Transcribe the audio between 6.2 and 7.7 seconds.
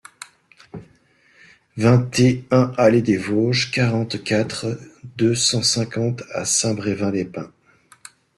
à Saint-Brevin-les-Pins